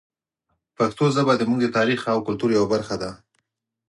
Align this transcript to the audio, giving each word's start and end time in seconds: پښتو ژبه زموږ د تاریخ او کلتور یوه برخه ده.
پښتو 0.77 1.05
ژبه 1.15 1.33
زموږ 1.39 1.59
د 1.63 1.67
تاریخ 1.77 1.99
او 2.13 2.19
کلتور 2.27 2.49
یوه 2.57 2.67
برخه 2.73 2.95
ده. 3.01 3.11